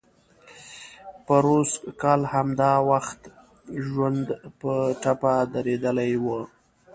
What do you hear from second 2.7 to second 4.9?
وخت ژوند په